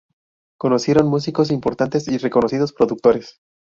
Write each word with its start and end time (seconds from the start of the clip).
Conocieron 0.57 1.09
músicos 1.09 1.51
importantes 1.51 2.07
y 2.07 2.17
reconocidos 2.17 2.73
productores. 2.73 3.39